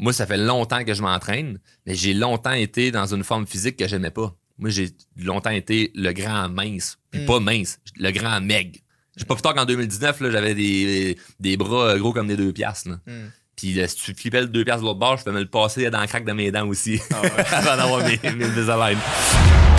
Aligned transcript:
moi, 0.00 0.12
ça 0.12 0.26
fait 0.26 0.36
longtemps 0.38 0.82
que 0.84 0.94
je 0.94 1.02
m'entraîne, 1.02 1.58
mais 1.86 1.94
j'ai 1.94 2.14
longtemps 2.14 2.52
été 2.52 2.90
dans 2.90 3.14
une 3.14 3.22
forme 3.22 3.46
physique 3.46 3.76
que 3.76 3.86
j'aimais 3.86 4.10
pas. 4.10 4.34
Moi, 4.58 4.70
j'ai 4.70 4.90
longtemps 5.16 5.50
été 5.50 5.90
le 5.94 6.12
grand 6.12 6.48
mince. 6.48 6.98
Puis 7.10 7.22
Mm. 7.22 7.26
pas 7.26 7.40
mince, 7.40 7.78
le 7.96 8.10
grand 8.10 8.40
meg. 8.40 8.82
J'ai 9.16 9.24
pas 9.24 9.34
plus 9.34 9.42
tard 9.42 9.54
qu'en 9.54 9.64
2019, 9.66 10.20
là, 10.20 10.30
j'avais 10.30 10.54
des, 10.54 11.16
des 11.38 11.56
bras 11.56 11.96
gros 11.98 12.12
comme 12.12 12.26
des 12.28 12.36
deux 12.36 12.52
piastres. 12.52 12.88
là. 12.90 12.96
Mm. 13.06 13.30
Puis 13.56 13.74
là, 13.74 13.86
si 13.88 13.96
tu 13.96 14.14
flippais 14.14 14.40
le 14.40 14.46
deux 14.48 14.64
piastres 14.64 14.82
de 14.82 14.86
l'autre 14.86 14.98
bord, 14.98 15.16
je 15.18 15.22
pouvais 15.24 15.36
me 15.36 15.40
le 15.42 15.48
passer 15.48 15.90
dans 15.90 16.00
le 16.00 16.06
crack 16.06 16.24
de 16.24 16.32
mes 16.32 16.50
dents 16.50 16.66
aussi. 16.66 16.98
Ah 17.12 17.20
ouais. 17.20 17.30
avant 17.52 17.76
d'avoir 17.76 18.00
mes, 18.06 18.18
mes. 18.32 19.69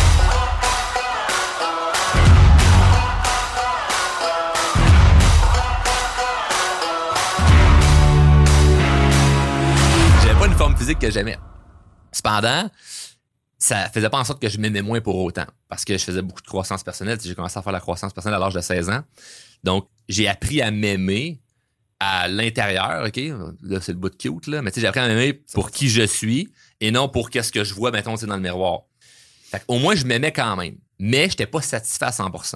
Que 10.99 11.09
j'aimais. 11.11 11.37
Cependant, 12.11 12.69
ça 13.57 13.89
faisait 13.89 14.09
pas 14.09 14.19
en 14.19 14.23
sorte 14.23 14.41
que 14.41 14.49
je 14.49 14.57
m'aimais 14.57 14.81
moins 14.81 15.01
pour 15.01 15.15
autant. 15.15 15.45
Parce 15.69 15.85
que 15.85 15.97
je 15.97 16.03
faisais 16.03 16.21
beaucoup 16.21 16.41
de 16.41 16.47
croissance 16.47 16.83
personnelle. 16.83 17.19
J'ai 17.23 17.35
commencé 17.35 17.57
à 17.57 17.61
faire 17.61 17.71
la 17.71 17.79
croissance 17.79 18.13
personnelle 18.13 18.37
à 18.37 18.39
l'âge 18.39 18.53
de 18.53 18.61
16 18.61 18.89
ans. 18.89 19.03
Donc, 19.63 19.87
j'ai 20.09 20.27
appris 20.27 20.61
à 20.61 20.71
m'aimer 20.71 21.39
à 21.99 22.27
l'intérieur, 22.27 23.05
OK? 23.05 23.17
Là, 23.61 23.79
c'est 23.79 23.91
le 23.91 23.99
bout 23.99 24.09
de 24.09 24.15
cute, 24.15 24.47
là. 24.47 24.61
Mais 24.61 24.71
tu 24.71 24.75
sais, 24.75 24.81
j'ai 24.81 24.87
appris 24.87 24.99
à 24.99 25.07
m'aimer 25.07 25.33
pour 25.53 25.69
qui 25.69 25.87
je 25.87 26.01
suis 26.01 26.51
et 26.79 26.89
non 26.89 27.07
pour 27.07 27.29
qu'est-ce 27.29 27.51
que 27.51 27.63
je 27.63 27.75
vois, 27.75 27.91
mettons, 27.91 28.15
dans 28.15 28.35
le 28.35 28.41
miroir. 28.41 28.81
Fait 29.51 29.63
au 29.67 29.77
moins, 29.77 29.95
je 29.95 30.05
m'aimais 30.05 30.31
quand 30.31 30.55
même. 30.55 30.77
Mais 30.97 31.29
j'étais 31.29 31.45
pas 31.45 31.61
satisfait 31.61 32.05
à 32.05 32.11
100 32.11 32.31
Puis 32.31 32.55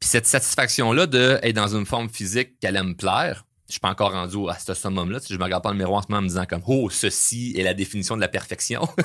cette 0.00 0.26
satisfaction-là 0.26 1.06
de 1.06 1.38
être 1.42 1.54
dans 1.54 1.76
une 1.76 1.86
forme 1.86 2.08
physique 2.08 2.58
qu'elle 2.58 2.76
allait 2.76 2.88
me 2.88 2.94
plaire, 2.94 3.46
je 3.66 3.72
suis 3.72 3.80
pas 3.80 3.88
encore 3.88 4.12
rendu 4.12 4.36
à 4.50 4.58
ce 4.58 4.74
summum-là. 4.74 5.20
Je 5.28 5.36
me 5.36 5.42
regarde 5.42 5.62
pas 5.62 5.70
dans 5.70 5.74
le 5.74 5.78
miroir 5.78 6.00
en 6.00 6.02
ce 6.02 6.08
moment 6.08 6.18
en 6.18 6.22
me 6.22 6.28
disant 6.28 6.44
comme 6.44 6.62
«Oh, 6.66 6.90
ceci 6.90 7.54
est 7.56 7.62
la 7.62 7.72
définition 7.72 8.14
de 8.14 8.20
la 8.20 8.28
perfection.» 8.28 8.86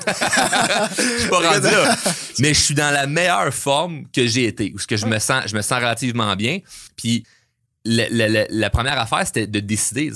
Je 0.97 1.19
suis 1.19 1.29
pas 1.29 1.49
rendu 1.49 1.67
là. 1.67 1.95
Mais 2.39 2.53
je 2.53 2.59
suis 2.59 2.75
dans 2.75 2.91
la 2.93 3.07
meilleure 3.07 3.53
forme 3.53 4.05
que 4.11 4.27
j'ai 4.27 4.45
été. 4.45 4.73
Où 4.75 4.79
ce 4.79 4.85
que 4.85 4.97
je 4.97 5.05
me 5.05 5.17
sens, 5.19 5.43
je 5.47 5.55
me 5.55 5.61
sens 5.61 5.77
relativement 5.77 6.35
bien. 6.35 6.59
Puis 6.97 7.23
la, 7.85 8.69
première 8.69 8.99
affaire, 8.99 9.25
c'était 9.25 9.47
de 9.47 9.61
décider. 9.61 10.11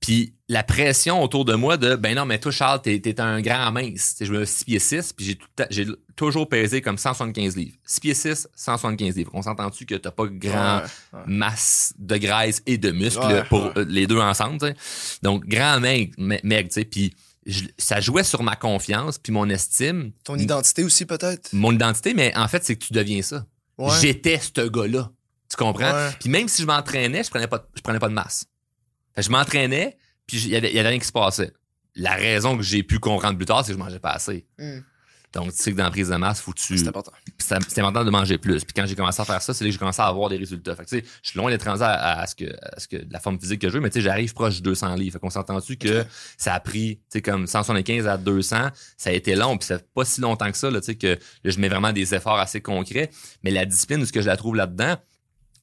Puis 0.00 0.34
la 0.48 0.62
pression 0.62 1.22
autour 1.22 1.44
de 1.44 1.54
moi 1.54 1.76
de 1.76 1.96
ben 1.96 2.14
non, 2.14 2.26
mais 2.26 2.38
toi, 2.38 2.52
Charles, 2.52 2.80
t'es, 2.82 3.00
t'es 3.00 3.20
un 3.20 3.40
grand 3.40 3.72
mince. 3.72 4.10
Tu 4.12 4.18
sais, 4.18 4.26
je 4.26 4.32
me 4.32 4.44
6 4.44 4.64
pieds 4.64 4.78
6, 4.78 5.12
puis 5.14 5.38
j'ai, 5.70 5.86
tout 5.86 5.96
toujours 6.14 6.48
pesé 6.48 6.80
comme 6.80 6.98
175 6.98 7.56
livres. 7.56 7.76
6 7.84 8.00
pieds 8.00 8.14
6, 8.14 8.46
175 8.54 9.16
livres. 9.16 9.30
On 9.34 9.42
s'entend-tu 9.42 9.84
que 9.86 9.94
t'as 9.96 10.10
pas 10.12 10.26
grand 10.26 10.78
Ouais, 10.78 10.82
ouais. 11.14 11.20
masse 11.26 11.94
de 11.98 12.16
graisse 12.18 12.62
et 12.66 12.78
de 12.78 12.90
muscles 12.92 13.20
Ouais, 13.26 13.44
pour 13.44 13.72
euh, 13.76 13.84
les 13.88 14.06
deux 14.06 14.20
ensemble. 14.20 14.74
Donc, 15.22 15.46
grand 15.46 15.80
mec, 15.80 16.12
me- 16.18 16.38
mec, 16.44 16.68
tu 16.68 16.74
sais. 16.74 16.84
Puis 16.84 17.12
ça 17.78 18.00
jouait 18.00 18.24
sur 18.24 18.42
ma 18.42 18.54
confiance, 18.56 19.18
puis 19.18 19.32
mon 19.32 19.48
estime, 19.48 20.12
Ton 20.24 20.36
identité 20.36 20.84
aussi, 20.84 21.06
peut-être? 21.06 21.50
mon 21.52 21.72
identité, 21.72 22.12
mais 22.14 22.36
en 22.36 22.48
fait, 22.48 22.64
c'est 22.64 22.76
que 22.76 22.84
tu 22.84 22.92
deviens 22.92 23.22
ça. 23.22 23.46
J'étais 24.00 24.38
ce 24.38 24.68
gars-là. 24.68 25.10
Tu 25.50 25.56
comprends? 25.56 26.10
Puis 26.20 26.28
même 26.28 26.48
si 26.48 26.62
je 26.62 26.66
m'entraînais, 26.66 27.22
je 27.24 27.30
prenais 27.30 27.46
pas, 27.46 27.66
je 27.74 27.80
prenais 27.80 27.98
pas 27.98 28.08
de 28.08 28.14
masse. 28.14 28.46
Fait 29.16 29.22
que 29.22 29.26
je 29.26 29.30
m'entraînais, 29.30 29.96
puis 30.26 30.36
il 30.36 30.48
y 30.48 30.56
avait, 30.56 30.70
il 30.70 30.76
y 30.76 30.78
avait 30.78 30.90
rien 30.90 30.98
qui 30.98 31.06
se 31.06 31.12
passait. 31.12 31.52
La 31.94 32.14
raison 32.14 32.56
que 32.56 32.62
j'ai 32.62 32.82
pu 32.82 32.98
comprendre 32.98 33.36
plus 33.36 33.46
tard, 33.46 33.64
c'est 33.64 33.72
que 33.72 33.78
je 33.78 33.82
mangeais 33.82 33.98
pas 33.98 34.10
assez. 34.10 34.46
Hmm. 34.58 34.80
Donc, 35.32 35.52
tu 35.52 35.62
sais 35.62 35.72
que 35.72 35.76
dans 35.76 35.84
la 35.84 35.90
prise 35.90 36.08
de 36.08 36.16
masse, 36.16 36.40
faut 36.40 36.52
que 36.52 36.58
tu, 36.58 36.78
C'est 36.78 36.88
important. 36.88 37.12
c'est 37.38 37.78
important 37.80 38.04
de 38.04 38.10
manger 38.10 38.38
plus. 38.38 38.64
Puis 38.64 38.72
quand 38.74 38.86
j'ai 38.86 38.94
commencé 38.94 39.20
à 39.20 39.24
faire 39.24 39.42
ça, 39.42 39.52
c'est 39.52 39.64
là 39.64 39.68
que 39.68 39.72
j'ai 39.72 39.78
commencé 39.78 40.00
à 40.00 40.06
avoir 40.06 40.30
des 40.30 40.36
résultats. 40.38 40.74
Fait 40.74 40.84
que, 40.84 40.88
tu 40.88 40.98
sais, 40.98 41.04
je 41.22 41.30
suis 41.30 41.38
loin 41.38 41.50
d'être 41.50 41.64
rendu 41.64 41.82
à, 41.82 42.20
à 42.20 42.26
ce 42.26 42.34
que, 42.34 42.44
à 42.44 42.80
ce 42.80 42.88
que 42.88 42.96
la 43.10 43.20
forme 43.20 43.38
physique 43.38 43.60
que 43.60 43.68
je 43.68 43.74
veux, 43.74 43.80
mais 43.80 43.90
tu 43.90 43.94
sais, 43.94 44.00
j'arrive 44.00 44.32
proche 44.32 44.58
de 44.58 44.62
200 44.62 44.94
livres. 44.94 45.12
Fait 45.12 45.18
qu'on 45.18 45.28
s'entend-tu 45.28 45.76
que 45.76 46.06
ça 46.38 46.54
a 46.54 46.60
pris, 46.60 46.96
tu 46.96 47.02
sais, 47.18 47.22
comme 47.22 47.46
175 47.46 48.06
à 48.06 48.16
200, 48.16 48.68
ça 48.96 49.10
a 49.10 49.12
été 49.12 49.34
long, 49.34 49.58
puis 49.58 49.66
ça 49.66 49.78
fait 49.78 49.88
pas 49.94 50.04
si 50.06 50.22
longtemps 50.22 50.50
que 50.50 50.56
ça, 50.56 50.70
là, 50.70 50.80
tu 50.80 50.86
sais, 50.86 50.94
que 50.94 51.18
là, 51.44 51.50
je 51.50 51.58
mets 51.58 51.68
vraiment 51.68 51.92
des 51.92 52.14
efforts 52.14 52.38
assez 52.38 52.62
concrets. 52.62 53.10
Mais 53.42 53.50
la 53.50 53.66
discipline, 53.66 54.06
ce 54.06 54.12
que 54.12 54.22
je 54.22 54.28
la 54.28 54.38
trouve 54.38 54.56
là-dedans, 54.56 54.96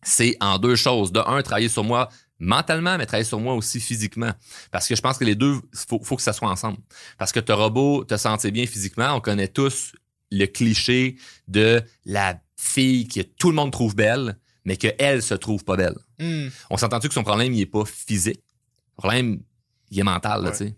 c'est 0.04 0.38
en 0.40 0.60
deux 0.60 0.76
choses. 0.76 1.12
De 1.12 1.20
un, 1.20 1.42
travailler 1.42 1.70
sur 1.70 1.84
moi 1.84 2.10
mentalement, 2.44 2.98
mais 2.98 3.06
travailler 3.06 3.26
sur 3.26 3.40
moi 3.40 3.54
aussi 3.56 3.80
physiquement. 3.80 4.32
Parce 4.72 4.88
que 4.88 4.96
je 4.96 5.02
pense 5.02 5.18
que 5.18 5.24
les 5.26 5.36
deux, 5.36 5.60
faut, 5.88 6.00
faut 6.04 6.16
que 6.16 6.22
ça 6.22 6.34
soit 6.34 6.50
ensemble. 6.50 6.78
Parce 7.18 7.32
que 7.32 7.40
t'auras 7.40 7.70
beau 7.70 8.04
te 8.04 8.18
sentir 8.18 8.52
bien 8.52 8.66
physiquement, 8.68 9.16
on 9.16 9.22
connaît 9.22 9.48
tous 9.48 9.94
le 10.32 10.46
cliché 10.46 11.16
de 11.48 11.82
la 12.06 12.40
fille 12.58 13.08
que 13.08 13.22
tout 13.22 13.50
le 13.50 13.56
monde 13.56 13.72
trouve 13.72 13.96
belle, 13.96 14.38
mais 14.66 14.78
qu'elle 14.78 15.22
se 15.22 15.34
trouve 15.34 15.64
pas 15.64 15.76
belle. 15.76 15.96
Hmm. 16.20 16.48
On 16.70 16.78
s'entend-tu 16.78 17.08
que 17.08 17.14
son 17.14 17.24
problème, 17.24 17.54
il 17.54 17.62
est 17.62 17.66
pas 17.66 17.86
physique? 17.86 18.42
Son 18.96 19.02
problème, 19.02 19.42
il 19.92 20.00
est 20.00 20.04
mental, 20.04 20.44
Ouais. 20.44 20.52
tu 20.52 20.58
sais. 20.58 20.76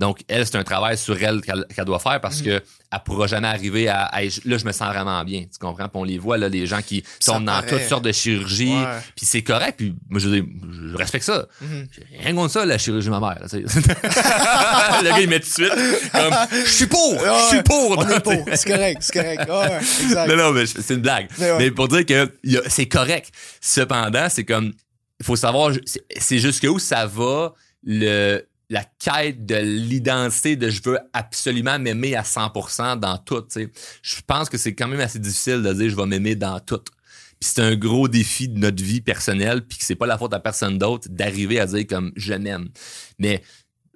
Donc, 0.00 0.20
elle, 0.28 0.46
c'est 0.46 0.56
un 0.56 0.64
travail 0.64 0.96
sur 0.98 1.20
elle 1.22 1.40
qu'elle 1.40 1.64
qu'elle 1.74 1.84
doit 1.84 1.98
faire 1.98 2.20
parce 2.20 2.40
Mhm. 2.40 2.44
que 2.46 2.62
elle 2.92 3.00
pourra 3.04 3.26
jamais 3.26 3.48
arriver 3.48 3.88
à, 3.88 4.08
là, 4.44 4.56
je 4.58 4.64
me 4.64 4.70
sens 4.72 4.88
vraiment 4.88 5.24
bien. 5.24 5.40
Tu 5.42 5.58
comprends? 5.60 5.88
Puis 5.88 5.94
on 6.00 6.04
les 6.04 6.18
voit, 6.18 6.38
là, 6.38 6.48
les 6.48 6.64
gens 6.66 6.80
qui 6.80 7.02
tombent 7.24 7.44
dans 7.44 7.60
toutes 7.62 7.82
sortes 7.82 8.04
de 8.04 8.12
chirurgies. 8.12 8.72
Ouais. 8.72 8.84
Puis 9.16 9.26
c'est 9.26 9.42
correct. 9.42 9.74
Puis 9.78 9.94
moi, 10.08 10.20
je, 10.20 10.28
veux 10.28 10.40
dire, 10.40 10.44
je 10.90 10.96
respecte 10.96 11.24
ça. 11.24 11.46
Mhm. 11.60 11.88
J'ai 11.90 12.18
rien 12.22 12.34
contre 12.34 12.52
ça, 12.52 12.64
la 12.64 12.78
chirurgie 12.78 13.10
mammaire. 13.10 13.38
là, 13.40 13.48
tu 13.48 13.66
sais. 13.66 13.80
le 15.02 15.08
gars, 15.10 15.20
il 15.20 15.28
met 15.28 15.40
tout 15.40 15.48
de 15.48 15.52
suite 15.52 15.72
comme 16.12 16.34
Je 16.52 16.70
suis 16.70 16.86
pour! 16.86 17.18
Je 17.18 17.48
suis 17.48 17.62
pour! 17.62 18.04
C'est 18.54 18.68
correct, 18.68 18.98
c'est 19.00 19.12
correct. 19.12 19.48
Ouais, 19.48 19.76
exact. 20.04 20.28
non, 20.28 20.36
non, 20.36 20.52
mais 20.52 20.66
c'est 20.66 20.94
une 20.94 21.00
blague. 21.00 21.28
Mais. 21.38 21.58
Mais 21.58 21.70
pour 21.70 21.88
dire 21.88 22.06
que 22.06 22.32
c'est 22.68 22.86
correct. 22.86 23.30
Cependant, 23.60 24.28
c'est 24.28 24.44
comme, 24.44 24.72
il 25.20 25.26
faut 25.26 25.36
savoir, 25.36 25.72
c'est- 25.84 26.04
c'est 26.18 26.38
jusqu'où 26.38 26.78
ça 26.78 27.06
va 27.06 27.54
le, 27.84 28.42
la 28.70 28.84
quête 28.98 29.44
de 29.46 29.56
l'identité 29.56 30.56
de 30.56 30.70
je 30.70 30.80
veux 30.84 30.98
absolument 31.12 31.78
m'aimer 31.78 32.16
à 32.16 32.22
100% 32.22 32.98
dans 32.98 33.18
tout. 33.18 33.44
Je 34.02 34.16
pense 34.26 34.48
que 34.48 34.56
c'est 34.58 34.74
quand 34.74 34.88
même 34.88 35.00
assez 35.00 35.18
difficile 35.18 35.62
de 35.62 35.72
dire 35.72 35.90
je 35.90 35.96
vais 35.96 36.06
m'aimer 36.06 36.34
dans 36.34 36.58
tout. 36.60 36.80
Puis 37.40 37.50
c'est 37.54 37.60
un 37.60 37.74
gros 37.76 38.08
défi 38.08 38.48
de 38.48 38.58
notre 38.58 38.82
vie 38.82 39.00
personnelle, 39.00 39.66
puis 39.66 39.78
que 39.78 39.84
c'est 39.84 39.96
pas 39.96 40.06
la 40.06 40.16
faute 40.16 40.32
à 40.32 40.40
personne 40.40 40.78
d'autre 40.78 41.08
d'arriver 41.10 41.60
à 41.60 41.66
dire 41.66 41.86
comme 41.86 42.12
je 42.16 42.32
m'aime. 42.34 42.68
Mais 43.18 43.42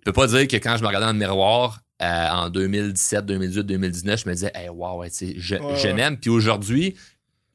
je 0.00 0.04
peux 0.04 0.12
pas 0.12 0.26
dire 0.26 0.46
que 0.46 0.56
quand 0.56 0.76
je 0.76 0.82
me 0.82 0.86
regardais 0.86 1.06
dans 1.06 1.12
le 1.12 1.18
miroir 1.18 1.80
euh, 2.02 2.28
en 2.30 2.50
2017, 2.50 3.24
2018, 3.26 3.62
2019, 3.64 4.22
je 4.22 4.28
me 4.28 4.34
disais 4.34 4.50
hey 4.54 4.68
wow, 4.68 4.98
ouais, 5.00 5.08
je, 5.10 5.24
Ouais, 5.56 5.76
je 5.76 5.86
ouais. 5.88 5.94
m'aime. 5.94 6.18
Puis 6.18 6.30
aujourd'hui, 6.30 6.94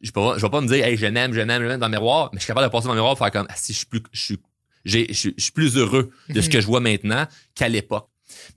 je 0.01 0.09
je 0.11 0.41
vais 0.41 0.49
pas 0.49 0.61
me 0.61 0.67
dire 0.67 0.83
hey 0.85 0.97
je 0.97 1.05
m'aime, 1.05 1.33
je 1.33 1.41
m'aime, 1.41 1.61
je 1.61 1.67
m'aime 1.67 1.79
dans 1.79 1.87
le 1.87 1.91
miroir, 1.91 2.29
mais 2.33 2.39
je 2.39 2.43
suis 2.43 2.47
capable 2.47 2.67
de 2.67 2.71
passer 2.71 2.87
dans 2.87 2.93
le 2.93 2.99
miroir 2.99 3.13
et 3.13 3.17
faire 3.17 3.31
comme 3.31 3.45
ah, 3.49 3.53
si 3.55 3.71
je 3.73 3.77
suis 3.77 3.85
plus 3.87 4.01
je 4.11 4.21
suis 4.21 4.37
je 4.85 5.11
suis- 5.13 5.35
plus 5.53 5.77
heureux 5.77 6.11
de 6.29 6.41
ce 6.41 6.49
que 6.49 6.59
je 6.61 6.65
vois 6.67 6.79
maintenant 6.79 7.25
qu'à 7.55 7.67
l'époque. 7.69 8.07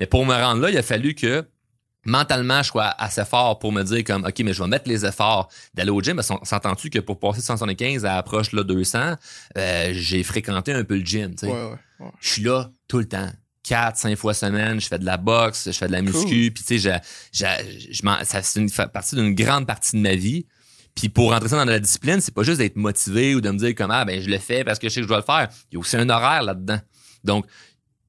Mais 0.00 0.06
pour 0.06 0.24
me 0.26 0.34
rendre 0.34 0.62
là, 0.62 0.70
il 0.70 0.76
a 0.78 0.82
fallu 0.82 1.14
que 1.14 1.44
mentalement, 2.04 2.62
je 2.62 2.68
sois 2.68 2.86
assez 2.98 3.24
fort 3.24 3.58
pour 3.58 3.72
me 3.72 3.82
dire 3.82 4.04
comme, 4.04 4.24
OK, 4.24 4.38
mais 4.40 4.52
je 4.52 4.62
vais 4.62 4.68
mettre 4.68 4.88
les 4.88 5.04
efforts 5.04 5.48
d'aller 5.74 5.90
au 5.90 6.00
gym. 6.00 6.20
S'entend-tu 6.22 6.88
que 6.90 6.98
pour 7.00 7.18
passer 7.18 7.40
de 7.40 7.44
175 7.44 8.04
à 8.04 8.16
approche 8.16 8.52
là 8.52 8.62
200, 8.62 9.16
euh, 9.58 9.90
j'ai 9.92 10.22
fréquenté 10.22 10.72
un 10.72 10.84
peu 10.84 10.96
le 10.96 11.04
gym. 11.04 11.34
Ouais, 11.42 11.48
ouais, 11.50 11.70
ouais. 12.00 12.10
Je 12.20 12.28
suis 12.28 12.42
là 12.42 12.70
tout 12.88 12.98
le 12.98 13.08
temps. 13.08 13.30
Quatre, 13.64 13.96
cinq 13.96 14.16
fois 14.16 14.32
semaine, 14.32 14.80
je 14.80 14.86
fais 14.86 14.98
de 15.00 15.04
la 15.04 15.16
boxe, 15.16 15.64
je 15.66 15.76
fais 15.76 15.88
de 15.88 15.92
la 15.92 15.98
Cool. 16.00 16.12
muscu, 16.12 16.52
puis 16.52 16.62
tu 16.62 16.78
sais, 16.78 17.00
je, 17.32 17.44
je, 17.44 17.90
je 17.90 18.02
c'est 18.42 18.60
une 18.60 18.70
partie 18.70 19.16
d'une 19.16 19.34
grande 19.34 19.66
partie 19.66 19.96
de 19.96 20.00
ma 20.00 20.14
vie. 20.14 20.46
Puis 20.96 21.10
pour 21.10 21.30
rentrer 21.32 21.50
ça 21.50 21.56
dans 21.56 21.70
la 21.70 21.78
discipline, 21.78 22.20
c'est 22.20 22.34
pas 22.34 22.42
juste 22.42 22.58
d'être 22.58 22.76
motivé 22.76 23.34
ou 23.34 23.40
de 23.42 23.50
me 23.50 23.58
dire 23.58 23.74
comme 23.74 23.90
ah 23.90 24.04
ben 24.04 24.20
je 24.20 24.30
le 24.30 24.38
fais 24.38 24.64
parce 24.64 24.78
que 24.78 24.88
je 24.88 24.94
sais 24.94 25.00
que 25.00 25.04
je 25.04 25.08
dois 25.08 25.18
le 25.18 25.22
faire. 25.22 25.48
Il 25.70 25.74
y 25.74 25.76
a 25.76 25.80
aussi 25.80 25.96
un 25.96 26.08
horaire 26.08 26.42
là-dedans. 26.42 26.80
Donc 27.22 27.46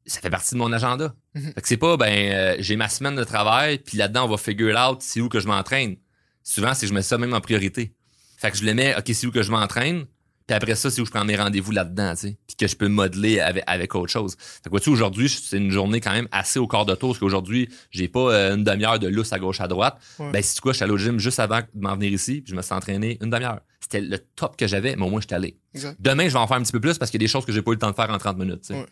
ça 0.05 0.21
fait 0.21 0.29
partie 0.29 0.55
de 0.55 0.59
mon 0.59 0.71
agenda. 0.71 1.13
Mhm. 1.35 1.53
Fait 1.53 1.61
que 1.61 1.67
c'est 1.67 1.77
pas 1.77 1.97
ben 1.97 2.31
euh, 2.31 2.55
j'ai 2.59 2.77
ma 2.77 2.87
semaine 2.87 3.15
de 3.15 3.25
travail 3.25 3.79
puis 3.79 3.97
là-dedans 3.97 4.25
on 4.25 4.29
va 4.29 4.37
figure 4.37 4.79
out 4.79 5.01
c'est 5.01 5.19
où 5.19 5.27
que 5.27 5.41
je 5.41 5.47
m'entraîne. 5.47 5.97
Souvent 6.43 6.73
c'est 6.73 6.85
que 6.85 6.89
je 6.89 6.93
mets 6.93 7.01
ça 7.01 7.17
même 7.17 7.33
en 7.33 7.41
priorité. 7.41 7.93
Fait 8.37 8.51
que 8.51 8.57
je 8.57 8.63
le 8.63 8.73
mets 8.73 8.95
OK, 8.97 9.11
c'est 9.13 9.27
où 9.27 9.31
que 9.31 9.43
je 9.43 9.51
m'entraîne. 9.51 10.05
Puis 10.47 10.55
après 10.55 10.75
ça, 10.75 10.89
c'est 10.89 11.01
où 11.01 11.05
je 11.05 11.11
prends 11.11 11.25
mes 11.25 11.35
rendez-vous 11.35 11.73
là-dedans, 11.73 12.11
tu 12.11 12.21
sais. 12.29 12.37
Puis 12.47 12.55
que 12.55 12.67
je 12.67 12.75
peux 12.77 12.87
modeler 12.87 13.41
avec, 13.41 13.65
avec 13.67 13.93
autre 13.95 14.11
chose. 14.11 14.35
Fait 14.39 14.63
que 14.65 14.69
vois-tu, 14.69 14.89
aujourd'hui, 14.89 15.27
c'est 15.27 15.57
une 15.57 15.71
journée 15.71 15.99
quand 15.99 16.13
même 16.13 16.29
assez 16.31 16.57
au 16.57 16.67
quart 16.67 16.85
de 16.85 16.95
tour, 16.95 17.09
parce 17.09 17.19
qu'aujourd'hui, 17.19 17.67
j'ai 17.91 18.07
pas 18.07 18.31
euh, 18.31 18.55
une 18.55 18.63
demi-heure 18.63 18.97
de 18.97 19.09
lousse 19.09 19.33
à 19.33 19.39
gauche 19.39 19.59
à 19.59 19.67
droite. 19.67 19.97
Ouais. 20.19 20.31
Ben, 20.31 20.41
c'est 20.41 20.59
quoi, 20.61 20.71
je 20.71 20.77
suis 20.77 20.83
allé 20.85 20.93
au 20.93 20.97
gym 20.97 21.19
juste 21.19 21.39
avant 21.39 21.59
de 21.59 21.81
m'en 21.81 21.95
venir 21.95 22.13
ici, 22.13 22.41
puis 22.41 22.51
je 22.51 22.55
me 22.55 22.61
suis 22.61 22.73
entraîné 22.73 23.17
une 23.21 23.29
demi-heure. 23.29 23.59
C'était 23.81 23.99
le 23.99 24.19
top 24.19 24.55
que 24.55 24.67
j'avais, 24.67 24.95
mais 24.95 25.05
au 25.05 25.09
moins, 25.09 25.19
je 25.19 25.27
suis 25.27 25.35
allé. 25.35 25.57
Exact. 25.75 25.97
Demain, 25.99 26.29
je 26.29 26.33
vais 26.33 26.39
en 26.39 26.47
faire 26.47 26.57
un 26.57 26.63
petit 26.63 26.71
peu 26.71 26.79
plus 26.79 26.97
parce 26.97 27.11
qu'il 27.11 27.21
y 27.21 27.23
a 27.23 27.25
des 27.25 27.31
choses 27.31 27.45
que 27.45 27.51
j'ai 27.51 27.61
pas 27.61 27.71
eu 27.71 27.75
le 27.75 27.79
temps 27.79 27.91
de 27.91 27.95
faire 27.95 28.09
en 28.09 28.17
30 28.17 28.37
minutes, 28.37 28.61
tu. 28.67 28.73
Ouais. 28.73 28.85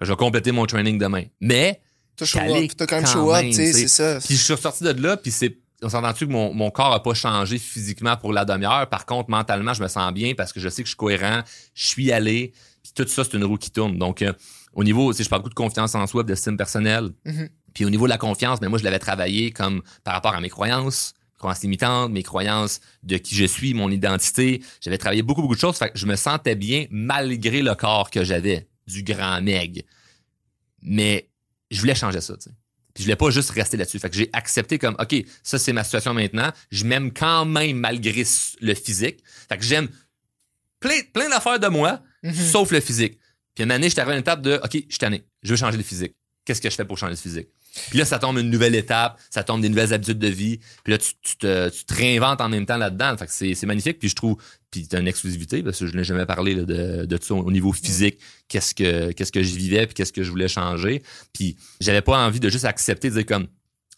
Je 0.00 0.06
vais 0.06 0.16
compléter 0.16 0.50
mon 0.50 0.66
training 0.66 0.98
demain. 0.98 1.22
Mais, 1.40 1.80
T'as 2.16 2.26
quand 2.86 2.96
même 2.96 3.06
show 3.06 3.32
up, 3.32 3.42
tu 3.42 3.50
tu 3.50 3.56
sais. 3.56 3.72
c'est 3.72 3.88
ça. 3.88 4.18
puis 4.24 4.36
je 4.36 4.42
suis 4.42 4.54
ressorti 4.54 4.84
de 4.84 4.90
là, 4.90 5.16
puis 5.16 5.30
c'est 5.30 5.58
on 5.82 5.88
s'entend-tu 5.88 6.26
que 6.26 6.32
mon, 6.32 6.54
mon 6.54 6.70
corps 6.70 6.92
a 6.92 7.02
pas 7.02 7.14
changé 7.14 7.58
physiquement 7.58 8.16
pour 8.16 8.32
la 8.32 8.44
demi-heure? 8.44 8.88
Par 8.88 9.06
contre, 9.06 9.30
mentalement, 9.30 9.74
je 9.74 9.82
me 9.82 9.88
sens 9.88 10.12
bien 10.12 10.34
parce 10.34 10.52
que 10.52 10.60
je 10.60 10.68
sais 10.68 10.82
que 10.82 10.86
je 10.86 10.92
suis 10.92 10.96
cohérent, 10.96 11.42
je 11.74 11.86
suis 11.86 12.12
allé. 12.12 12.52
Puis 12.82 12.92
tout 12.94 13.06
ça, 13.08 13.24
c'est 13.24 13.36
une 13.36 13.44
roue 13.44 13.58
qui 13.58 13.70
tourne. 13.70 13.98
Donc, 13.98 14.22
euh, 14.22 14.32
au 14.72 14.84
niveau, 14.84 15.12
sais, 15.12 15.24
je 15.24 15.28
parle 15.28 15.42
beaucoup 15.42 15.50
de 15.50 15.54
confiance 15.54 15.94
en 15.94 16.06
soi, 16.06 16.22
d'estime 16.22 16.56
personnelle. 16.56 17.10
Mhm. 17.24 17.48
Puis 17.74 17.84
au 17.84 17.90
niveau 17.90 18.06
de 18.06 18.10
la 18.10 18.18
confiance, 18.18 18.60
mais 18.60 18.68
moi, 18.68 18.78
je 18.78 18.84
l'avais 18.84 18.98
travaillé 18.98 19.50
comme 19.50 19.82
par 20.02 20.14
rapport 20.14 20.34
à 20.34 20.40
mes 20.40 20.48
croyances, 20.48 21.12
croyances 21.38 21.62
limitantes, 21.62 22.10
mes 22.10 22.22
croyances 22.22 22.80
de 23.02 23.18
qui 23.18 23.34
je 23.34 23.44
suis, 23.44 23.74
mon 23.74 23.90
identité. 23.90 24.62
J'avais 24.80 24.98
travaillé 24.98 25.22
beaucoup, 25.22 25.42
beaucoup 25.42 25.56
de 25.56 25.60
choses. 25.60 25.76
Fait 25.76 25.90
que 25.90 25.98
je 25.98 26.06
me 26.06 26.16
sentais 26.16 26.56
bien 26.56 26.86
malgré 26.90 27.60
le 27.60 27.74
corps 27.74 28.10
que 28.10 28.24
j'avais, 28.24 28.66
du 28.86 29.02
grand 29.02 29.42
meg. 29.42 29.84
Mais 30.80 31.28
je 31.70 31.80
voulais 31.80 31.94
changer 31.94 32.20
ça, 32.20 32.34
tu 32.36 32.44
sais. 32.44 32.56
Puis 32.96 33.02
je 33.02 33.08
voulais 33.08 33.16
pas 33.16 33.28
juste 33.30 33.50
rester 33.50 33.76
là-dessus. 33.76 33.98
Fait 33.98 34.08
que 34.08 34.16
j'ai 34.16 34.30
accepté 34.32 34.78
comme, 34.78 34.96
OK, 34.98 35.14
ça, 35.42 35.58
c'est 35.58 35.72
ma 35.74 35.84
situation 35.84 36.14
maintenant. 36.14 36.50
Je 36.70 36.84
m'aime 36.86 37.12
quand 37.12 37.44
même 37.44 37.76
malgré 37.76 38.24
le 38.60 38.74
physique. 38.74 39.18
Fait 39.48 39.58
que 39.58 39.62
j'aime 39.64 39.88
plein, 40.80 40.98
plein 41.12 41.28
d'affaires 41.28 41.60
de 41.60 41.68
moi, 41.68 42.02
Mhm. 42.22 42.32
sauf 42.34 42.70
le 42.72 42.80
physique. 42.80 43.18
Puis 43.54 43.64
une 43.64 43.70
année, 43.70 43.88
j'étais 43.90 44.00
arrivé 44.00 44.14
à 44.14 44.16
une 44.16 44.22
étape 44.22 44.40
de, 44.42 44.54
OK, 44.64 44.72
je 44.72 44.78
suis 44.78 44.98
tanné. 44.98 45.24
Je 45.42 45.50
veux 45.50 45.56
changer 45.56 45.76
de 45.76 45.82
physique. 45.82 46.14
Qu'est-ce 46.44 46.60
que 46.62 46.70
je 46.70 46.74
fais 46.74 46.84
pour 46.86 46.96
changer 46.98 47.14
de 47.14 47.18
physique? 47.20 47.48
Puis 47.90 47.98
là, 47.98 48.04
ça 48.04 48.18
tombe 48.18 48.38
une 48.38 48.50
nouvelle 48.50 48.74
étape, 48.74 49.20
ça 49.30 49.42
tombe 49.44 49.60
des 49.62 49.68
nouvelles 49.68 49.92
habitudes 49.92 50.18
de 50.18 50.28
vie. 50.28 50.58
Puis 50.84 50.92
là, 50.92 50.98
tu, 50.98 51.12
tu 51.22 51.36
te, 51.36 51.68
tu 51.68 51.84
te 51.84 51.94
réinventes 51.94 52.40
en 52.40 52.48
même 52.48 52.66
temps 52.66 52.76
là-dedans. 52.76 53.16
Fait 53.16 53.26
que 53.26 53.32
c'est, 53.32 53.54
c'est 53.54 53.66
magnifique. 53.66 53.98
Puis 53.98 54.08
je 54.08 54.14
trouve, 54.16 54.36
puis 54.70 54.86
t'as 54.88 55.00
une 55.00 55.08
exclusivité 55.08 55.62
parce 55.62 55.78
que 55.78 55.86
je 55.86 55.96
n'ai 55.96 56.04
jamais 56.04 56.26
parlé 56.26 56.54
là, 56.54 56.62
de, 56.64 57.04
de 57.04 57.18
ça 57.22 57.34
au 57.34 57.50
niveau 57.50 57.72
physique. 57.72 58.18
Qu'est-ce 58.48 58.74
que, 58.74 59.12
qu'est-ce 59.12 59.32
que 59.32 59.42
je 59.42 59.54
vivais 59.54 59.86
puis 59.86 59.94
qu'est-ce 59.94 60.12
que 60.12 60.22
je 60.22 60.30
voulais 60.30 60.48
changer. 60.48 61.02
Puis 61.32 61.56
j'avais 61.80 62.02
pas 62.02 62.18
envie 62.26 62.40
de 62.40 62.48
juste 62.48 62.64
accepter, 62.64 63.10
de 63.10 63.14
dire 63.16 63.26
comme, 63.26 63.46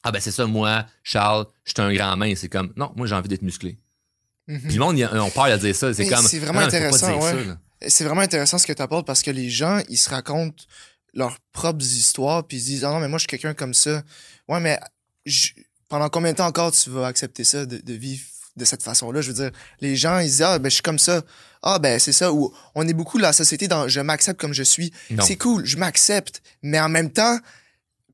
ah 0.03 0.13
ben 0.13 0.21
c'est 0.21 0.31
ça, 0.31 0.47
moi, 0.47 0.87
Charles, 1.03 1.47
je 1.65 1.73
suis 1.73 1.83
un 1.83 1.93
grand 1.93 2.17
main. 2.17 2.35
C'est 2.37 2.49
comme, 2.49 2.73
non, 2.77 2.93
moi 2.97 3.07
j'ai 3.07 3.15
envie 3.15 3.29
d'être 3.29 3.43
musclé. 3.43 3.79
Mhm. 4.47 4.61
Puis 4.63 4.75
le 4.75 4.81
monde, 4.81 5.01
a- 5.03 5.23
on 5.23 5.31
peur 5.31 5.45
à 5.45 5.57
dire 5.59 5.75
ça. 5.77 5.93
C'est 5.93 6.05
Mais 6.05 6.09
comme, 6.09 6.25
c'est 6.25 6.39
vraiment 6.39 6.61
Ah 6.61 6.63
non, 6.63 6.69
intéressant, 6.69 7.21
ça, 7.21 7.35
ouais. 7.35 7.45
C'est 7.89 8.05
vraiment 8.05 8.23
intéressant 8.23 8.59
ce 8.59 8.67
que 8.67 8.73
tu 8.73 8.83
apportes 8.83 9.07
parce 9.07 9.23
que 9.23 9.31
les 9.31 9.51
gens, 9.51 9.81
ils 9.89 9.99
se 9.99 10.09
racontent 10.11 10.65
leurs 11.15 11.39
propres 11.53 11.85
histoires 11.85 12.45
puis 12.47 12.57
ils 12.59 12.61
se 12.61 12.67
disent 12.67 12.85
Ah 12.85 12.91
non, 12.91 13.01
mais 13.01 13.09
moi, 13.09 13.19
je 13.19 13.23
suis 13.23 13.29
quelqu'un 13.29 13.55
comme 13.55 13.75
ça. 13.75 14.03
Ouais, 14.49 14.61
mais 14.61 14.79
je- 15.27 15.51
pendant 15.89 16.09
combien 16.09 16.33
de 16.33 16.37
temps 16.37 16.47
encore 16.47 16.71
tu 16.73 16.91
vas 16.91 17.07
accepter 17.07 17.45
ça, 17.45 17.65
de, 17.67 17.79
de 17.79 17.93
vivre 17.95 18.23
de 18.57 18.65
cette 18.65 18.83
façon-là? 18.83 19.21
Je 19.23 19.29
veux 19.33 19.35
dire, 19.43 19.51
les 19.81 19.97
gens, 19.97 20.19
ils 20.19 20.27
disent 20.27 20.43
Ah, 20.43 20.59
ben, 20.59 20.69
je 20.69 20.75
suis 20.75 20.83
comme 20.83 20.99
ça. 20.99 21.23
Ah, 21.63 21.79
ben, 21.79 21.99
c'est 21.99 22.13
ça. 22.13 22.33
Ou 22.33 22.55
on 22.75 22.87
est 22.87 22.93
beaucoup 22.93 23.19
la 23.19 23.33
société 23.33 23.67
dans 23.69 23.89
je 23.89 24.01
m'accepte 24.01 24.41
comme 24.41 24.53
je 24.53 24.63
suis. 24.63 24.93
C'est 25.21 25.37
cool, 25.37 25.65
je 25.65 25.77
m'accepte. 25.77 26.41
Mais 26.63 26.79
en 26.79 26.89
même 26.89 27.11
temps, 27.11 27.39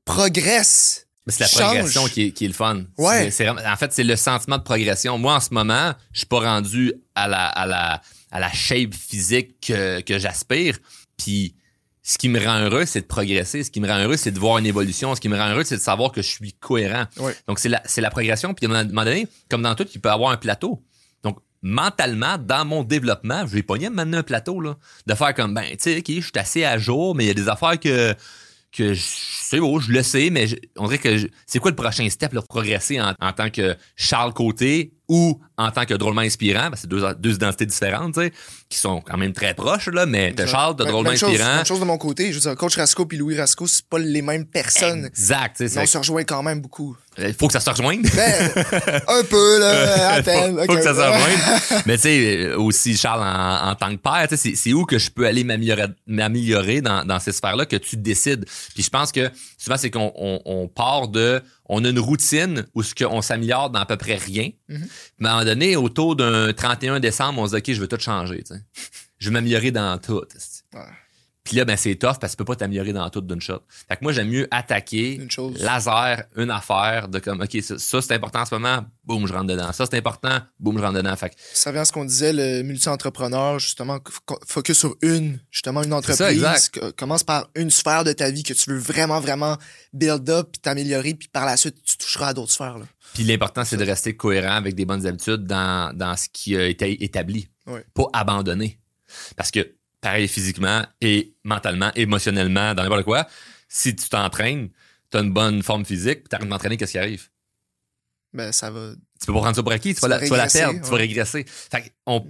progresse. 0.05 1.07
C'est 1.27 1.39
la 1.39 1.47
Change. 1.47 1.59
progression 1.73 2.05
qui 2.07 2.21
est, 2.27 2.31
qui 2.31 2.45
est 2.45 2.49
le 2.49 2.53
fun. 2.53 2.83
Ouais. 2.99 3.31
En 3.67 3.75
fait, 3.77 3.91
c'est 3.93 4.03
le 4.03 4.15
sentiment 4.15 4.57
de 4.59 4.63
progression. 4.63 5.17
Moi, 5.17 5.33
en 5.35 5.39
ce 5.39 5.51
moment, 5.51 5.93
je 6.11 6.19
suis 6.19 6.27
pas 6.27 6.39
rendu 6.39 6.93
à 7.15 7.27
la, 7.27 7.47
à 7.47 7.65
la, 7.65 8.01
à 8.31 8.39
la 8.39 8.51
shape 8.51 8.93
physique 8.93 9.59
que, 9.59 10.01
que 10.01 10.19
j'aspire. 10.19 10.77
Puis, 11.17 11.55
ce 12.07 12.19
qui 12.19 12.29
me 12.29 12.39
rend 12.39 12.59
heureux, 12.59 12.85
c'est 12.85 13.01
de 13.01 13.05
progresser. 13.07 13.63
Ce 13.63 13.71
qui 13.71 13.81
me 13.81 13.87
rend 13.87 13.97
heureux, 13.97 14.15
c'est 14.15 14.29
de 14.31 14.37
voir 14.39 14.59
une 14.59 14.67
évolution. 14.67 15.15
Ce 15.15 15.19
qui 15.19 15.27
me 15.27 15.35
rend 15.37 15.49
heureux, 15.49 15.63
c'est 15.63 15.77
de 15.77 15.81
savoir 15.81 16.11
que 16.11 16.21
je 16.21 16.27
suis 16.27 16.53
cohérent. 16.53 17.05
Donc, 17.47 17.57
c'est 17.57 17.67
la, 17.69 17.81
c'est 17.85 17.99
la 18.01 18.11
progression. 18.11 18.53
Puis, 18.53 18.67
à 18.67 18.69
un 18.69 18.83
moment 18.83 19.03
donné, 19.03 19.27
comme 19.49 19.63
dans 19.63 19.73
tout, 19.73 19.87
il 19.93 19.99
peut 19.99 20.09
y 20.09 20.11
avoir 20.11 20.29
un 20.31 20.37
plateau. 20.37 20.83
Donc, 21.23 21.39
mentalement, 21.63 22.37
dans 22.37 22.63
mon 22.63 22.83
développement, 22.83 23.41
je 23.47 23.53
vais 23.55 23.63
pogner 23.63 23.87
à 23.87 23.89
me 23.89 24.05
mener 24.05 24.17
un 24.17 24.23
plateau, 24.23 24.61
là. 24.61 24.77
De 25.07 25.15
faire 25.15 25.33
comme, 25.33 25.55
ben, 25.55 25.63
tu 25.71 25.77
sais, 25.79 25.97
OK, 25.97 26.05
je 26.07 26.21
suis 26.21 26.31
assez 26.35 26.63
à 26.63 26.77
jour, 26.77 27.15
mais 27.15 27.23
il 27.23 27.27
y 27.27 27.31
a 27.31 27.33
des 27.33 27.49
affaires 27.49 27.79
que, 27.79 28.13
que 28.71 28.93
je 28.93 29.01
sais, 29.01 29.59
oh, 29.59 29.79
je 29.79 29.91
le 29.91 30.03
sais, 30.03 30.29
mais 30.29 30.45
je- 30.47 30.57
on 30.77 30.85
dirait 30.85 30.99
que 30.99 31.17
je- 31.17 31.27
c'est 31.47 31.57
quoi 31.59 31.71
le 31.71 31.75
prochain 31.75 32.07
step, 32.09 32.33
là, 32.33 32.41
pour 32.41 32.49
progresser 32.49 33.01
en, 33.01 33.13
en 33.19 33.33
tant 33.33 33.49
que 33.49 33.75
Charles 33.95 34.33
Côté 34.33 34.91
ou 35.07 35.39
en 35.57 35.71
tant 35.71 35.85
que 35.85 35.93
drôlement 35.93 36.21
inspirant? 36.21 36.69
Ben, 36.69 36.75
c'est 36.75 36.87
deux, 36.87 37.01
deux 37.19 37.33
identités 37.35 37.65
différentes, 37.65 38.13
tu 38.15 38.21
sais, 38.21 38.33
qui 38.69 38.77
sont 38.77 39.01
quand 39.01 39.17
même 39.17 39.33
très 39.33 39.53
proches, 39.53 39.87
là, 39.87 40.05
mais 40.05 40.33
Charles, 40.47 40.75
t'as 40.75 40.83
Même- 40.85 40.91
drôlement 40.93 41.09
même 41.11 41.19
chose, 41.19 41.29
inspirant. 41.29 41.55
même 41.57 41.65
chose 41.65 41.79
de 41.79 41.85
mon 41.85 41.97
côté. 41.97 42.29
Je 42.31 42.35
veux 42.35 42.41
dire, 42.41 42.55
Coach 42.55 42.75
Rasco 42.75 43.05
puis 43.05 43.17
Louis 43.17 43.37
Rasco, 43.37 43.67
c'est 43.67 43.85
pas 43.85 43.99
les 43.99 44.21
mêmes 44.21 44.45
personnes. 44.45 45.05
Exact, 45.05 45.57
tu 45.57 45.67
sais, 45.67 45.75
Mais 45.75 45.81
on 45.81 45.85
c'est- 45.85 45.91
se 45.93 45.97
rejoint 45.99 46.23
quand 46.23 46.43
même 46.43 46.61
beaucoup. 46.61 46.97
il 47.17 47.33
faut 47.33 47.47
que 47.47 47.53
ça 47.53 47.59
se 47.59 47.69
rejoigne. 47.69 48.01
Ben, 48.01 48.51
un 49.07 49.23
peu, 49.23 49.59
là, 49.59 50.13
à 50.15 50.21
peine. 50.23 50.57
faut, 50.65 50.75
que 50.75 50.81
ça 50.81 50.93
se 50.93 50.99
rejoigne. 50.99 51.81
Mais 51.85 51.95
tu 51.95 52.01
sais, 52.03 52.37
euh, 52.47 52.57
aussi, 52.59 52.97
Charles, 52.97 53.21
en, 53.23 53.69
en 53.71 53.75
tant 53.75 53.91
que 53.91 54.01
père, 54.01 54.25
tu 54.27 54.35
sais, 54.35 54.49
c'est 54.49 54.55
c'est 54.55 54.73
où 54.73 54.85
que 54.85 54.97
je 54.97 55.09
peux 55.11 55.25
aller 55.25 55.43
m'améliorer 55.43 55.85
m'améliorer 56.07 56.81
dans, 56.81 57.05
dans 57.05 57.19
ces 57.19 57.31
sphères-là 57.31 57.65
que 57.65 57.75
tu 57.77 57.95
décides? 57.97 58.45
Puis 58.73 58.83
je 58.83 58.89
pense 58.89 59.11
que 59.11 59.29
souvent, 59.57 59.77
c'est 59.77 59.91
qu'on 59.91 60.11
on, 60.15 60.41
on 60.45 60.67
part 60.67 61.07
de... 61.07 61.41
On 61.67 61.83
a 61.83 61.89
une 61.89 61.99
routine 61.99 62.65
où 62.73 62.83
ce 62.83 62.93
qu'on 62.93 63.21
s'améliore 63.21 63.69
dans 63.69 63.79
à 63.79 63.85
peu 63.85 63.97
près 63.97 64.15
rien. 64.15 64.49
Mhm. 64.69 64.87
Mais 65.19 65.29
à 65.29 65.31
un 65.31 65.35
moment 65.35 65.45
donné, 65.45 65.75
autour 65.75 66.15
d'un 66.15 66.53
31 66.53 66.99
décembre, 66.99 67.41
on 67.41 67.47
se 67.47 67.55
dit, 67.55 67.57
OK, 67.57 67.75
je 67.75 67.81
veux 67.81 67.87
tout 67.87 67.99
changer. 67.99 68.43
tu 68.43 68.55
sais. 68.55 68.61
Je 69.17 69.29
veux 69.29 69.33
m'améliorer 69.33 69.71
dans 69.71 69.97
tout. 69.97 70.21
Puis 71.45 71.55
là, 71.55 71.63
ben, 71.63 71.77
c'est 71.77 71.93
tough 71.95 72.17
parce 72.19 72.21
que 72.21 72.29
tu 72.31 72.35
peux 72.37 72.45
pas 72.45 72.55
t'améliorer 72.55 72.91
dans 72.91 73.07
tout 73.11 73.21
d'une 73.21 73.39
shot. 73.39 73.61
Fait 73.87 73.95
que 73.95 74.03
moi, 74.03 74.11
j'aime 74.11 74.29
mieux 74.29 74.47
attaquer 74.49 75.13
Une 75.15 75.29
chose. 75.29 75.57
laser, 75.61 76.23
une 76.35 76.49
affaire, 76.49 77.07
de 77.07 77.19
comme, 77.19 77.39
OK, 77.39 77.55
ça, 77.61 77.77
ça, 77.77 78.01
c'est 78.01 78.13
important 78.15 78.39
en 78.41 78.45
ce 78.45 78.55
moment, 78.55 78.83
boum, 79.03 79.27
je 79.27 79.31
rentre 79.33 79.45
dedans. 79.45 79.71
Ça, 79.71 79.85
c'est 79.85 79.95
important, 79.97 80.39
boum, 80.59 80.77
je 80.77 80.81
rentre 80.83 80.95
dedans. 80.97 81.15
Fait 81.15 81.29
que 81.29 81.35
Ça 81.53 81.71
vient 81.71 81.81
à 81.81 81.85
ce 81.85 81.91
qu'on 81.91 82.03
disait, 82.03 82.33
le 82.33 82.63
multi-entrepreneur, 82.63 83.59
justement, 83.59 83.97
fo- 83.97 84.39
focus 84.47 84.79
sur 84.79 84.95
une, 85.03 85.39
justement, 85.51 85.83
une 85.83 85.91
ça, 85.91 85.97
entreprise. 85.97 86.27
exact. 86.31 86.91
Commence 86.97 87.23
par 87.23 87.47
une 87.55 87.69
sphère 87.69 88.03
de 88.03 88.11
ta 88.11 88.31
vie 88.31 88.41
que 88.41 88.53
tu 88.53 88.71
veux 88.71 88.79
vraiment, 88.79 89.19
vraiment 89.19 89.57
build 89.93 90.27
up, 90.29 90.49
puis 90.51 90.61
t'améliorer, 90.61 91.13
puis 91.13 91.27
par 91.27 91.45
la 91.45 91.57
suite, 91.57 91.75
tu 91.85 91.97
toucheras 91.97 92.29
à 92.29 92.33
d'autres 92.33 92.51
sphères. 92.51 92.79
Là. 92.79 92.85
Puis 93.13 93.23
l'important, 93.23 93.63
c'est 93.63 93.77
de 93.77 93.85
rester 93.85 94.15
cohérent 94.17 94.55
avec 94.55 94.73
des 94.73 94.85
bonnes 94.85 95.05
habitudes 95.05 95.45
dans, 95.45 95.95
dans 95.95 96.15
ce 96.17 96.27
qui 96.33 96.57
a 96.57 96.65
été 96.65 97.03
établi. 97.03 97.47
Ouais. 97.67 97.85
Pas 97.93 98.07
abandonner. 98.13 98.79
Parce 99.37 99.51
que, 99.51 99.75
pareil 100.05 100.27
physiquement 100.27 100.85
et 101.01 101.33
mentalement, 101.43 101.91
émotionnellement, 101.95 102.75
dans 102.75 102.83
n'importe 102.83 103.03
quoi, 103.05 103.27
si 103.67 103.95
tu 103.95 104.07
t'entraînes, 104.07 104.69
tu 105.11 105.17
as 105.17 105.21
une 105.21 105.33
bonne 105.33 105.63
forme 105.63 105.83
physique, 105.83 106.19
puis 106.19 106.29
tu 106.29 106.35
arrêtes 106.35 106.47
d'entraîner, 106.47 106.77
qu'est-ce 106.77 106.91
qui 106.91 106.99
arrive? 106.99 107.27
Ben, 108.31 108.51
ça 108.51 108.69
va. 108.69 108.91
Tu 109.19 109.25
peux 109.25 109.33
pas 109.33 109.39
prendre 109.39 109.55
ça 109.55 109.63
pour 109.63 109.71
acquis, 109.71 109.95
tu, 109.95 109.95
Tu 109.95 110.01
vas, 110.01 110.07
la, 110.09 110.17
vas 110.19 110.23
tu 110.25 110.29
vas 110.29 110.37
la 110.37 110.43
régresser, 110.43 110.59
perdre, 110.59 110.81
tu 110.83 110.91
vas 110.91 110.97
régresser. 110.97 111.45
Fait 111.47 111.81
que 111.81 111.87
on- 112.05 112.23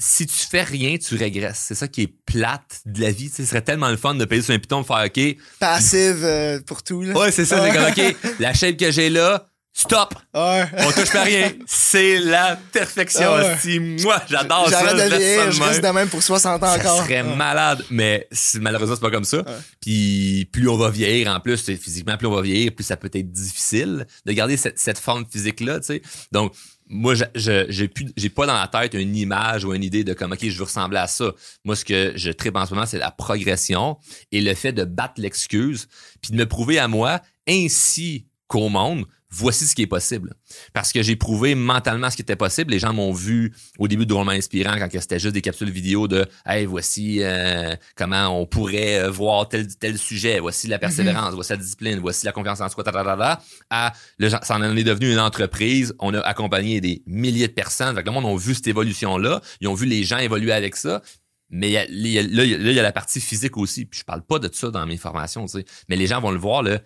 si 0.00 0.26
tu 0.26 0.36
fais 0.36 0.62
rien, 0.62 0.96
tu 0.96 1.16
régresses. 1.16 1.58
C'est 1.66 1.74
ça 1.74 1.88
qui 1.88 2.02
est 2.02 2.14
plate 2.24 2.80
de 2.86 3.00
la 3.02 3.10
vie. 3.10 3.28
Ce 3.28 3.44
serait 3.44 3.62
tellement 3.62 3.90
le 3.90 3.96
fun 3.96 4.14
de 4.14 4.24
payer 4.24 4.40
sur 4.42 4.54
un 4.54 4.58
piton, 4.60 4.80
de 4.82 4.86
faire 4.86 5.04
OK. 5.04 5.36
Passive 5.58 6.24
euh, 6.24 6.60
pour 6.60 6.82
tout, 6.84 7.02
là. 7.02 7.18
Ouais, 7.18 7.32
c'est 7.32 7.44
ça, 7.44 7.62
c'est 7.62 7.74
comme 7.76 7.84
OK, 7.90 8.16
la 8.38 8.54
shape 8.54 8.76
que 8.76 8.90
j'ai 8.92 9.10
là, 9.10 9.50
stop! 9.80 10.14
Ouais. 10.34 10.64
On 10.78 10.92
touche 10.92 11.12
pas 11.12 11.20
à 11.20 11.24
rien. 11.24 11.52
C'est 11.66 12.18
la 12.18 12.56
perfection. 12.72 13.34
Ouais. 13.34 13.56
Si 13.60 13.78
moi, 13.78 14.20
j'adore 14.28 14.68
ça. 14.68 14.92
De 14.92 15.16
vieillir, 15.16 15.52
je 15.52 15.62
reste 15.62 15.82
de 15.82 15.88
même 15.88 16.08
pour 16.08 16.22
60 16.22 16.62
ans 16.62 16.66
Ça 16.66 16.78
encore. 16.78 17.02
serait 17.04 17.22
Ouais. 17.22 17.36
malade, 17.36 17.84
mais 17.90 18.28
malheureusement, 18.60 18.94
c'est 18.96 19.00
pas 19.00 19.10
comme 19.10 19.24
ça. 19.24 19.44
Puis 19.80 20.48
plus 20.52 20.68
on 20.68 20.76
va 20.76 20.90
vieillir, 20.90 21.28
en 21.32 21.40
plus, 21.40 21.64
physiquement, 21.76 22.16
plus 22.16 22.26
on 22.26 22.34
va 22.34 22.42
vieillir, 22.42 22.72
plus 22.74 22.84
ça 22.84 22.96
peut 22.96 23.10
être 23.12 23.30
difficile 23.32 24.06
de 24.26 24.32
garder 24.32 24.56
cette, 24.56 24.78
cette 24.78 24.98
forme 24.98 25.24
physique-là, 25.30 25.80
tu 25.80 25.86
sais. 25.86 26.02
Donc, 26.32 26.52
moi, 26.90 27.14
j'ai 27.34 27.88
plus, 27.88 28.06
j'ai 28.16 28.30
pas 28.30 28.46
dans 28.46 28.58
la 28.58 28.66
tête 28.66 28.94
une 28.94 29.14
image 29.14 29.64
ou 29.64 29.74
une 29.74 29.84
idée 29.84 30.04
de 30.04 30.14
comme, 30.14 30.32
OK, 30.32 30.38
je 30.48 30.56
veux 30.56 30.64
ressembler 30.64 30.98
à 30.98 31.06
ça. 31.06 31.32
Moi, 31.64 31.76
ce 31.76 31.84
que 31.84 32.12
je 32.16 32.30
tripe 32.30 32.56
en 32.56 32.64
ce 32.64 32.72
moment, 32.74 32.86
c'est 32.86 32.98
la 32.98 33.10
progression 33.10 33.98
et 34.32 34.40
le 34.40 34.54
fait 34.54 34.72
de 34.72 34.84
battre 34.84 35.14
l'excuse 35.18 35.86
puis 36.22 36.32
de 36.32 36.36
me 36.36 36.46
prouver 36.46 36.78
à 36.78 36.88
moi 36.88 37.20
ainsi 37.46 38.26
qu'au 38.46 38.70
monde, 38.70 39.04
voici 39.30 39.66
ce 39.66 39.74
qui 39.74 39.82
est 39.82 39.86
possible. 39.86 40.34
Parce 40.72 40.92
que 40.92 41.02
j'ai 41.02 41.16
prouvé 41.16 41.54
mentalement 41.54 42.10
ce 42.10 42.16
qui 42.16 42.22
était 42.22 42.36
possible. 42.36 42.70
Les 42.72 42.78
gens 42.78 42.92
m'ont 42.92 43.12
vu 43.12 43.52
au 43.78 43.86
début 43.88 44.04
de 44.04 44.08
drôlement 44.10 44.30
inspirant 44.32 44.76
quand 44.78 44.88
c'était 44.92 45.18
juste 45.18 45.34
des 45.34 45.42
capsules 45.42 45.70
vidéo 45.70 46.08
de 46.08 46.26
Hey, 46.46 46.64
voici 46.66 47.18
euh, 47.22 47.74
comment 47.96 48.28
on 48.40 48.46
pourrait 48.46 49.00
euh, 49.04 49.10
voir 49.10 49.48
tel 49.48 49.66
tel 49.76 49.98
sujet, 49.98 50.40
voici 50.40 50.66
la 50.66 50.78
persévérance, 50.78 51.34
voici 51.34 51.52
la 51.52 51.58
discipline, 51.58 51.98
voici 51.98 52.24
la 52.26 52.32
confiance 52.32 52.60
en 52.60 52.68
soi, 52.68 52.84
ta, 52.84 52.92
ta, 52.92 53.04
ta, 53.04 53.16
ta, 53.16 53.42
à 53.70 53.92
le, 54.18 54.28
ça 54.30 54.40
en 54.50 54.76
est 54.76 54.84
devenu 54.84 55.12
une 55.12 55.18
entreprise. 55.20 55.94
On 55.98 56.14
a 56.14 56.20
accompagné 56.20 56.80
des 56.80 57.02
milliers 57.06 57.48
de 57.48 57.52
personnes. 57.52 57.94
Fait 57.94 58.02
que 58.02 58.06
le 58.08 58.12
monde 58.12 58.26
a 58.26 58.36
vu 58.38 58.54
cette 58.54 58.66
évolution-là. 58.66 59.40
Ils 59.60 59.68
ont 59.68 59.74
vu 59.74 59.86
les 59.86 60.04
gens 60.04 60.18
évoluer 60.18 60.52
avec 60.52 60.76
ça. 60.76 61.02
Mais 61.50 61.68
il 61.68 61.72
y 61.72 61.76
a- 61.78 61.86
y 61.88 62.18
a- 62.18 62.22
là, 62.22 62.44
il 62.44 62.50
y 62.50 62.54
a- 62.54 62.58
là, 62.58 62.70
il 62.70 62.76
y 62.76 62.78
a 62.78 62.82
la 62.82 62.92
partie 62.92 63.20
physique 63.22 63.56
aussi. 63.56 63.86
Puis 63.86 64.00
je 64.00 64.04
parle 64.04 64.22
pas 64.22 64.38
de 64.38 64.50
ça 64.52 64.70
dans 64.70 64.84
mes 64.86 64.98
formations, 64.98 65.46
tu 65.46 65.58
sais. 65.60 65.64
Mais 65.88 65.96
les 65.96 66.06
gens 66.06 66.20
vont 66.20 66.30
le 66.30 66.38
voir, 66.38 66.62
là. 66.62 66.80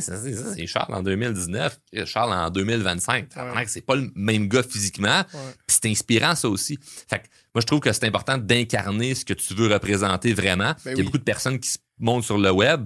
Ça, 0.00 0.16
c'est 0.54 0.66
Charles 0.66 0.94
en 0.94 1.02
2019, 1.02 1.80
eh, 1.94 2.04
Charles 2.06 2.32
en 2.32 2.50
2025. 2.50 3.30
Tabarnak, 3.30 3.68
C'est 3.68 3.80
pas 3.80 3.96
le 3.96 4.10
même 4.14 4.46
gars 4.48 4.62
physiquement. 4.62 5.18
Ouais. 5.32 5.40
Puis 5.66 5.78
c'est 5.82 5.88
inspirant, 5.88 6.34
ça 6.34 6.48
aussi. 6.48 6.78
Fait 7.08 7.18
que 7.20 7.24
moi, 7.54 7.62
je 7.62 7.66
trouve 7.66 7.80
que 7.80 7.92
c'est 7.92 8.04
important 8.04 8.36
d'incarner 8.38 9.14
ce 9.14 9.24
que 9.24 9.32
tu 9.32 9.54
veux 9.54 9.72
représenter 9.72 10.34
vraiment. 10.34 10.74
Ben 10.84 10.90
Il 10.90 10.90
y 10.90 10.92
a 10.92 10.96
oui. 10.96 11.02
beaucoup 11.04 11.18
de 11.18 11.24
personnes 11.24 11.58
qui 11.58 11.70
se 11.70 11.78
montrent 11.98 12.26
sur 12.26 12.38
le 12.38 12.50
web. 12.52 12.84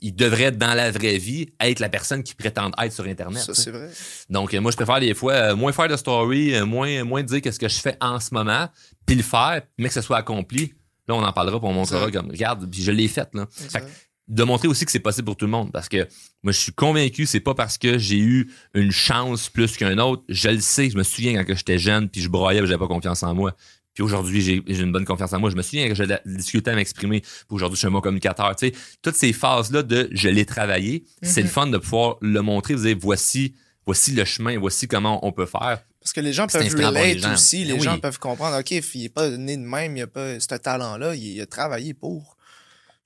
Ils 0.00 0.14
devraient, 0.14 0.50
dans 0.52 0.74
la 0.74 0.90
vraie 0.90 1.18
vie, 1.18 1.48
être 1.60 1.80
la 1.80 1.88
personne 1.88 2.22
qui 2.22 2.34
prétendent 2.34 2.74
être 2.82 2.92
sur 2.92 3.04
Internet. 3.04 3.42
Ça, 3.42 3.54
c'est 3.54 3.70
vrai. 3.70 3.90
Donc, 4.30 4.54
euh, 4.54 4.60
moi, 4.60 4.70
je 4.70 4.76
préfère 4.76 4.98
des 5.00 5.14
fois 5.14 5.32
euh, 5.34 5.56
moins 5.56 5.72
faire 5.72 5.88
de 5.88 5.96
story, 5.96 6.54
euh, 6.54 6.64
moins, 6.64 7.04
moins 7.04 7.22
dire 7.22 7.40
qu'est-ce 7.42 7.60
que 7.60 7.68
je 7.68 7.78
fais 7.78 7.96
en 8.00 8.18
ce 8.20 8.32
moment, 8.32 8.68
puis 9.04 9.16
le 9.16 9.22
faire, 9.22 9.62
mais 9.78 9.88
que 9.88 9.94
ce 9.94 10.00
soit 10.00 10.16
accompli. 10.16 10.72
Là, 11.06 11.14
on 11.14 11.22
en 11.22 11.32
parlera, 11.32 11.60
puis 11.60 11.68
on 11.68 11.72
montrera 11.74 12.10
comme, 12.10 12.30
regarde, 12.30 12.68
puis 12.68 12.82
je 12.82 12.90
l'ai 12.90 13.06
fait, 13.06 13.28
là. 13.34 13.46
Fait 13.50 13.80
que 13.80 13.84
de 14.28 14.42
montrer 14.42 14.66
aussi 14.68 14.84
que 14.84 14.90
c'est 14.90 14.98
possible 15.00 15.26
pour 15.26 15.36
tout 15.36 15.44
le 15.44 15.50
monde, 15.52 15.70
parce 15.72 15.88
que 15.88 16.08
moi, 16.42 16.52
je 16.52 16.58
suis 16.58 16.72
convaincu, 16.72 17.26
c'est 17.26 17.40
pas 17.40 17.54
parce 17.54 17.78
que 17.78 17.96
j'ai 17.98 18.18
eu 18.18 18.50
une 18.74 18.90
chance 18.90 19.48
plus 19.48 19.76
qu'un 19.76 19.98
autre. 19.98 20.24
Je 20.28 20.48
le 20.48 20.60
sais, 20.60 20.90
je 20.90 20.96
me 20.96 21.02
souviens 21.04 21.44
quand 21.44 21.54
j'étais 21.56 21.78
jeune, 21.78 22.08
puis 22.08 22.20
je 22.20 22.28
broyais, 22.28 22.60
j'avais 22.60 22.78
pas 22.78 22.88
confiance 22.88 23.22
en 23.22 23.34
moi. 23.34 23.54
Puis 23.94 24.02
aujourd'hui, 24.02 24.42
j'ai 24.42 24.62
j'ai 24.66 24.82
une 24.82 24.92
bonne 24.92 25.06
confiance 25.06 25.32
en 25.32 25.40
moi. 25.40 25.48
Je 25.48 25.56
me 25.56 25.62
souviens 25.62 25.88
que 25.88 25.94
j'ai 25.94 26.06
difficulté 26.26 26.70
à 26.70 26.74
m'exprimer. 26.74 27.20
Puis 27.20 27.30
aujourd'hui, 27.50 27.76
je 27.76 27.78
suis 27.78 27.86
un 27.86 27.92
bon 27.92 28.02
communicateur. 28.02 28.54
Tu 28.54 28.68
sais, 28.68 28.74
toutes 29.00 29.14
ces 29.16 29.32
phases-là 29.32 29.82
de 29.82 30.10
je 30.12 30.28
l'ai 30.28 30.44
travaillé, 30.44 31.04
c'est 31.22 31.40
le 31.40 31.48
fun 31.48 31.66
de 31.68 31.78
pouvoir 31.78 32.16
le 32.20 32.42
montrer, 32.42 32.74
vous 32.74 32.82
dire 32.84 32.96
voici, 33.00 33.54
voici 33.86 34.10
le 34.12 34.24
chemin, 34.26 34.58
voici 34.58 34.86
comment 34.86 35.24
on 35.26 35.32
peut 35.32 35.46
faire. 35.46 35.78
Parce 36.00 36.12
que 36.12 36.20
les 36.20 36.32
gens 36.34 36.46
peuvent 36.46 36.62
relate 36.74 37.18
gens. 37.18 37.32
aussi. 37.32 37.64
Les 37.64 37.72
Ben 37.72 37.78
oui. 37.78 37.84
gens 37.84 37.98
peuvent 37.98 38.18
comprendre, 38.18 38.58
OK, 38.58 38.70
il 38.70 39.02
n'est 39.02 39.08
pas 39.08 39.30
né 39.30 39.56
de 39.56 39.62
même, 39.62 39.96
il 39.96 40.02
a 40.02 40.06
pas 40.06 40.38
ce 40.38 40.54
talent-là, 40.54 41.14
il 41.14 41.40
a 41.40 41.46
travaillé 41.46 41.94
pour. 41.94 42.35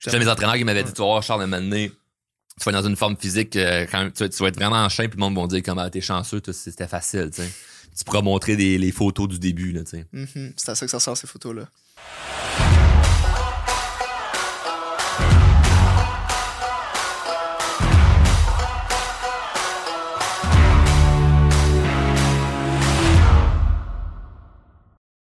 J'ai 0.07 0.19
mes 0.19 0.27
entraîneurs 0.27 0.55
qui 0.55 0.63
m'avaient 0.63 0.83
dit, 0.83 0.93
tu 0.93 1.01
voir, 1.01 1.21
Charles, 1.21 1.41
moment 1.41 1.57
donné, 1.57 1.91
tu 2.59 2.65
vas 2.65 2.71
dans 2.71 2.87
une 2.87 2.95
forme 2.95 3.15
physique, 3.17 3.55
euh, 3.55 3.85
quand 3.89 4.09
tu, 4.13 4.29
tu 4.29 4.43
vas 4.43 4.49
être 4.49 4.55
vraiment 4.55 4.83
en 4.83 4.89
chaîne, 4.89 5.07
puis 5.09 5.19
le 5.19 5.25
monde 5.25 5.37
va 5.37 5.47
dire 5.47 5.61
comment 5.63 5.89
t'es 5.89 6.01
chanceux, 6.01 6.41
c'était 6.51 6.87
facile, 6.87 7.29
tu 7.33 7.43
sais. 7.43 7.51
Tu 7.97 8.03
pourras 8.05 8.21
montrer 8.21 8.55
des, 8.55 8.77
les 8.77 8.91
photos 8.91 9.27
du 9.27 9.37
début, 9.37 9.73
là, 9.73 9.83
tu 9.83 9.91
sais. 9.91 10.05
Mhm. 10.11 10.53
C'est 10.55 10.69
à 10.69 10.75
ça 10.75 10.85
que 10.85 10.91
ça 10.91 10.99
sert, 10.99 11.17
ces 11.17 11.27
photos-là. 11.27 11.67